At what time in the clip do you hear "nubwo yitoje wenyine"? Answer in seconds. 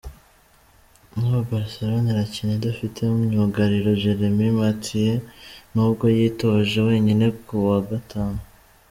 5.73-7.25